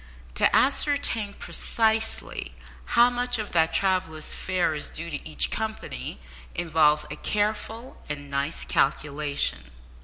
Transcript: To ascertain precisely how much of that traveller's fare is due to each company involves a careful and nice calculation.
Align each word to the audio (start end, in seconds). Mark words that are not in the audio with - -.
To 0.33 0.55
ascertain 0.55 1.35
precisely 1.35 2.55
how 2.97 3.11
much 3.11 3.37
of 3.37 3.51
that 3.51 3.71
traveller's 3.71 4.33
fare 4.33 4.73
is 4.73 4.89
due 4.89 5.11
to 5.11 5.29
each 5.29 5.51
company 5.51 6.19
involves 6.55 7.05
a 7.11 7.15
careful 7.15 8.01
and 8.09 8.27
nice 8.27 8.65
calculation. 8.65 9.69